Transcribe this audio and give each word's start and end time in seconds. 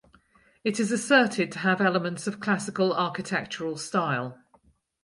It 0.63 0.79
is 0.79 0.91
asserted 0.91 1.51
to 1.51 1.59
have 1.59 1.79
elements 1.79 2.25
of 2.25 2.39
Classical 2.39 2.91
architectural 2.91 3.77
style. 3.77 4.39